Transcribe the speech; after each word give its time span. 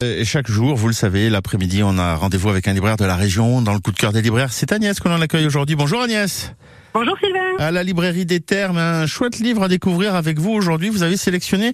Et 0.00 0.24
chaque 0.24 0.46
jour, 0.48 0.76
vous 0.76 0.86
le 0.86 0.92
savez, 0.92 1.28
l'après-midi, 1.28 1.82
on 1.82 1.98
a 1.98 2.14
rendez-vous 2.14 2.48
avec 2.50 2.68
un 2.68 2.72
libraire 2.72 2.96
de 2.96 3.04
la 3.04 3.16
région 3.16 3.62
dans 3.62 3.72
le 3.74 3.80
coup 3.80 3.90
de 3.90 3.96
cœur 3.96 4.12
des 4.12 4.22
libraires. 4.22 4.52
C'est 4.52 4.70
Agnès 4.70 5.00
qu'on 5.00 5.10
en 5.12 5.20
accueille 5.20 5.44
aujourd'hui. 5.44 5.74
Bonjour 5.74 6.00
Agnès. 6.00 6.54
Bonjour 6.94 7.18
Sylvain. 7.18 7.56
À 7.58 7.72
la 7.72 7.82
librairie 7.82 8.24
des 8.24 8.38
Termes, 8.38 8.78
un 8.78 9.06
chouette 9.08 9.40
livre 9.40 9.64
à 9.64 9.68
découvrir 9.68 10.14
avec 10.14 10.38
vous 10.38 10.52
aujourd'hui. 10.52 10.88
Vous 10.88 11.02
avez 11.02 11.16
sélectionné 11.16 11.72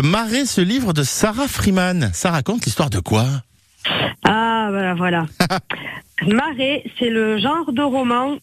Marée, 0.00 0.46
ce 0.46 0.60
livre 0.60 0.92
de 0.92 1.02
Sarah 1.02 1.48
Freeman. 1.48 2.10
Ça 2.12 2.30
raconte 2.30 2.64
l'histoire 2.64 2.90
de 2.90 3.00
quoi? 3.00 3.26
Ah, 4.22 4.68
voilà, 4.70 4.94
voilà. 4.94 5.26
Marée, 6.28 6.84
c'est 7.00 7.10
le 7.10 7.38
genre 7.40 7.72
de 7.72 7.82
roman 7.82 8.36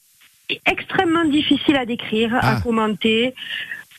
extrêmement 0.66 1.24
difficile 1.24 1.78
à 1.78 1.86
décrire, 1.86 2.36
à 2.36 2.58
Ah. 2.58 2.62
commenter. 2.62 3.34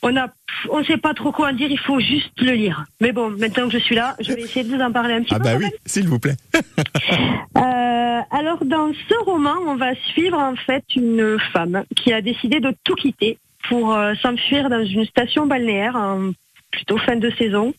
On 0.05 0.16
a, 0.16 0.29
on 0.71 0.80
ne 0.80 0.84
sait 0.84 0.96
pas 0.96 1.14
trop 1.14 1.30
quoi 1.30 1.50
en 1.50 1.53
dire, 1.53 1.71
il 1.71 1.79
faut 1.79 2.00
juste 2.00 2.32
le 2.41 2.53
lire. 2.53 2.85
Mais 3.00 3.12
bon, 3.12 3.30
maintenant 3.30 3.66
que 3.68 3.73
je 3.79 3.79
suis 3.85 3.95
là, 3.95 4.17
je 4.21 4.32
vais 4.32 4.43
essayer 4.43 4.64
de 4.68 4.75
vous 4.75 4.82
en 4.82 4.91
parler 4.91 5.14
un 5.14 5.23
petit 5.23 5.35
Ah 5.35 5.39
peu. 5.39 5.45
bah 5.45 5.53
quand 5.55 5.59
oui, 5.61 5.71
s'il 5.86 6.09
vous 6.09 6.18
plaît. 6.18 6.36
Euh, 7.57 8.21
alors 8.30 8.64
dans 8.64 8.93
ce 8.93 9.25
roman, 9.25 9.54
on 9.67 9.77
va 9.77 9.94
suivre 10.13 10.39
en 10.39 10.54
fait 10.57 10.85
une 10.96 11.39
femme 11.53 11.85
qui 11.96 12.13
a 12.13 12.21
décidé 12.21 12.61
de 12.61 12.75
tout 12.85 12.94
quitter 12.94 13.39
pour 13.68 13.93
euh, 13.94 14.14
s'enfuir 14.21 14.68
dans 14.68 14.85
une 14.85 15.04
station 15.04 15.46
balnéaire 15.46 15.96
en 15.96 16.32
plutôt 16.72 16.99
fin 16.99 17.17
de 17.17 17.31
saison. 17.39 17.75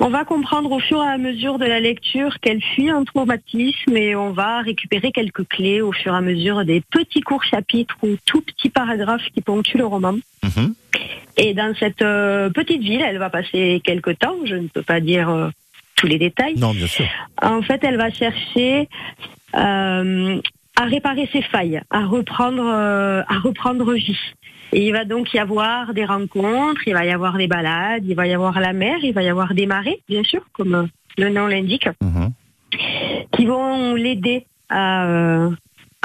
On 0.00 0.08
va 0.08 0.24
comprendre 0.24 0.70
au 0.72 0.80
fur 0.80 1.02
et 1.02 1.08
à 1.08 1.16
mesure 1.16 1.58
de 1.58 1.64
la 1.64 1.80
lecture 1.80 2.38
qu'elle 2.40 2.62
fuit 2.62 2.90
un 2.90 3.04
traumatisme 3.04 3.96
et 3.96 4.14
on 4.14 4.32
va 4.32 4.60
récupérer 4.60 5.12
quelques 5.12 5.48
clés 5.48 5.80
au 5.80 5.92
fur 5.92 6.12
et 6.12 6.16
à 6.16 6.20
mesure 6.20 6.64
des 6.64 6.82
petits 6.82 7.22
courts 7.22 7.44
chapitres 7.44 7.96
ou 8.02 8.16
tout 8.26 8.42
petits 8.42 8.68
paragraphes 8.68 9.26
qui 9.32 9.40
ponctuent 9.40 9.78
le 9.78 9.86
roman. 9.86 10.16
Mhm. 10.42 10.74
Et 11.38 11.54
dans 11.54 11.74
cette 11.78 12.02
euh, 12.02 12.50
petite 12.50 12.82
ville, 12.82 13.02
elle 13.02 13.18
va 13.18 13.30
passer 13.30 13.80
quelques 13.84 14.18
temps, 14.18 14.36
je 14.44 14.54
ne 14.54 14.68
peux 14.68 14.82
pas 14.82 15.00
dire 15.00 15.28
euh, 15.28 15.48
tous 15.94 16.06
les 16.06 16.18
détails. 16.18 16.58
Non, 16.58 16.72
bien 16.72 16.86
sûr. 16.86 17.06
En 17.42 17.62
fait, 17.62 17.82
elle 17.84 17.96
va 17.96 18.10
chercher 18.10 18.88
euh, 19.54 20.40
à 20.76 20.84
réparer 20.84 21.28
ses 21.32 21.42
failles, 21.42 21.80
à 21.90 22.06
reprendre, 22.06 22.64
à 22.66 23.38
reprendre 23.38 23.92
vie. 23.92 24.18
Et 24.72 24.86
il 24.86 24.92
va 24.92 25.04
donc 25.04 25.32
y 25.32 25.38
avoir 25.38 25.94
des 25.94 26.04
rencontres, 26.04 26.82
il 26.86 26.92
va 26.94 27.04
y 27.04 27.10
avoir 27.10 27.36
des 27.38 27.46
balades, 27.46 28.04
il 28.06 28.14
va 28.14 28.26
y 28.26 28.32
avoir 28.32 28.58
la 28.60 28.72
mer, 28.72 28.98
il 29.02 29.12
va 29.14 29.22
y 29.22 29.28
avoir 29.28 29.54
des 29.54 29.66
marées, 29.66 30.00
bien 30.08 30.22
sûr, 30.24 30.42
comme 30.52 30.88
le 31.18 31.28
nom 31.30 31.46
l'indique, 31.46 31.88
Mhm. 32.02 32.32
qui 33.32 33.46
vont 33.46 33.94
l'aider 33.94 34.44
à, 34.68 35.06
euh, 35.06 35.50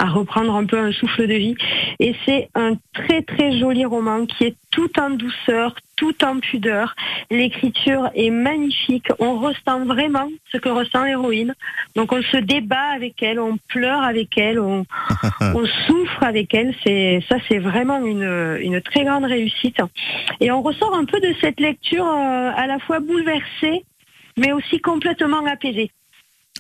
à 0.02 0.06
reprendre 0.06 0.56
un 0.56 0.66
peu 0.66 0.80
un 0.80 0.92
souffle 0.92 1.28
de 1.28 1.36
vie. 1.36 1.56
Et 2.00 2.16
c'est 2.26 2.50
un 2.56 2.74
très 2.94 3.22
très 3.22 3.60
joli 3.60 3.86
roman 3.86 4.26
qui 4.26 4.46
est 4.46 4.56
tout 4.72 4.90
en 5.00 5.12
douceur, 5.12 5.76
tout 5.96 6.26
en 6.26 6.40
pudeur. 6.40 6.96
L'écriture 7.30 8.10
est 8.16 8.32
magnifique. 8.32 9.10
On 9.20 9.40
ressent 9.40 9.86
vraiment 9.86 10.28
ce 10.52 10.58
que 10.58 10.70
ressent 10.70 11.04
l'héroïne. 11.04 11.54
Donc 11.96 12.14
on 12.14 12.22
se 12.24 12.38
débat 12.38 12.96
avec 12.96 13.22
elle, 13.22 13.40
on 13.40 13.58
pleure 13.68 14.02
avec 14.02 14.36
elle, 14.40 14.60
on, 14.60 14.86
on 15.42 15.66
souffre 15.86 16.24
avec 16.24 16.52
elle. 16.56 16.74
C'est 16.84 17.24
ça, 17.30 17.36
c'est 17.48 17.60
vraiment 17.60 18.04
une, 18.04 18.58
une 18.60 18.82
très 18.82 19.04
grande 19.04 19.26
réussite. 19.26 19.78
Et 20.40 20.50
on 20.50 20.64
ressort 20.64 20.96
un 20.96 21.06
peu 21.06 21.20
de 21.20 21.36
cette 21.42 21.60
lecture 21.60 22.08
euh, 22.08 22.52
à 22.56 22.66
la 22.66 22.80
fois 22.80 23.00
bouleversée, 23.00 23.86
mais 24.36 24.52
aussi 24.52 24.80
complètement 24.82 25.46
apaisée. 25.46 25.92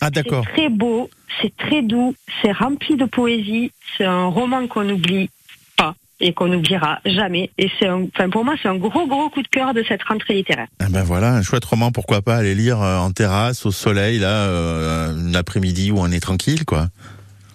Ah 0.02 0.09
d'accord. 0.09 0.44
C'est 0.47 0.53
très 0.53 0.69
beau, 0.69 1.09
c'est 1.41 1.55
très 1.57 1.81
doux, 1.83 2.16
c'est 2.41 2.52
rempli 2.52 2.95
de 2.97 3.05
poésie. 3.05 3.71
C'est 3.97 4.05
un 4.05 4.25
roman 4.25 4.67
qu'on 4.67 4.83
n'oublie 4.83 5.30
pas 5.77 5.95
et 6.19 6.33
qu'on 6.33 6.47
n'oubliera 6.47 6.99
jamais. 7.05 7.49
Et 7.58 7.69
c'est, 7.80 7.88
un- 7.88 8.05
enfin 8.13 8.30
pour 8.30 8.43
moi, 8.43 8.55
c'est 8.61 8.67
un 8.67 8.75
gros 8.75 9.05
gros 9.08 9.30
coup 9.30 9.41
de 9.41 9.47
cœur 9.47 9.73
de 9.73 9.83
cette 9.88 10.03
rentrée 10.03 10.33
littéraire. 10.35 10.67
Ah 10.80 10.85
ben 10.89 11.03
voilà, 11.03 11.33
un 11.35 11.41
chouette 11.43 11.66
roman, 11.66 11.91
pourquoi 11.91 12.21
pas 12.21 12.35
aller 12.35 12.55
lire 12.55 12.81
euh, 12.81 12.97
en 12.97 13.11
terrasse, 13.11 13.66
au 13.66 13.71
soleil, 13.71 14.19
là, 14.19 14.45
euh, 14.47 15.16
un 15.16 15.33
après-midi 15.35 15.91
où 15.91 15.99
on 15.99 16.11
est 16.11 16.19
tranquille, 16.19 16.65
quoi. 16.65 16.88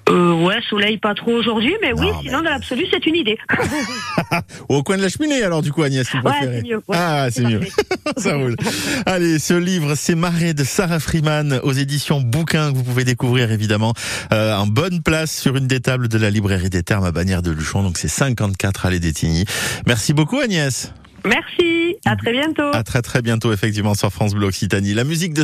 Euh, 0.09 0.33
ouais, 0.45 0.61
soleil 0.71 0.99
pas 0.99 1.15
trop 1.15 1.33
aujourd'hui, 1.33 1.75
mais 1.83 1.93
oui, 1.93 2.07
Non, 2.07 2.21
sinon 2.23 2.39
dans 2.39 2.51
l'absolu, 2.51 2.85
c'est 2.91 3.05
une 3.07 3.17
idée. 3.17 3.37
Au 4.69 4.83
coin 4.85 4.97
de 4.97 5.03
la 5.03 5.09
cheminée, 5.09 5.43
alors, 5.43 5.63
du 5.63 5.73
coup, 5.73 5.83
Agnès, 5.83 6.07
tu 6.09 6.17
ouais, 6.19 6.23
préférais. 6.23 6.63
c'est 6.63 6.69
mieux. 6.69 6.77
ouais, 6.77 6.97
ah, 6.97 7.27
c'est 7.31 7.43
mieux. 7.43 7.61
Ça 8.17 8.37
roule. 8.37 8.57
Allez, 9.05 9.39
ce 9.41 9.55
livre, 9.55 9.95
c'est 9.97 10.15
Marée 10.15 10.55
de 10.55 10.63
Sarah 10.63 11.01
Freeman 11.01 11.61
aux 11.65 11.73
éditions 11.73 12.21
Bouquin 12.21 12.71
que 12.71 12.77
vous 12.77 12.85
pouvez 12.85 13.05
découvrir 13.05 13.51
évidemment 13.51 13.95
euh, 14.33 14.55
en 14.55 14.67
bonne 14.67 15.03
place 15.03 15.37
sur 15.37 15.57
une 15.57 15.67
des 15.67 15.81
tables 15.81 16.09
de 16.09 16.19
la 16.19 16.31
librairie 16.31 16.71
des 16.71 16.83
Termes 16.83 17.05
à 17.05 17.11
Bagnères 17.13 17.43
de 17.43 17.51
Luchon. 17.51 17.83
Donc 17.83 17.99
c'est 17.99 18.09
54 18.09 18.87
allée 18.87 19.01
d'Étigny. 19.01 19.45
Merci 19.87 20.13
beaucoup 20.13 20.39
Agnès. 20.39 20.93
Merci, 21.25 21.97
à 22.05 22.15
très 22.15 22.31
bientôt. 22.33 22.71
À 22.73 22.85
très 22.85 23.03
très 23.03 23.21
bientôt 23.21 23.53
effectivement 23.53 23.95
sur 23.95 24.13
France 24.13 24.35
Bleu 24.35 24.47
Occitanie. 24.47 24.95
La 24.95 25.03
musique 25.03 25.35
de 25.35 25.43